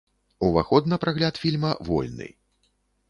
[0.47, 2.29] Уваход на прагляд фільма вольны.